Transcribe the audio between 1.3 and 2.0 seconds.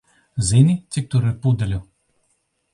pudeļu?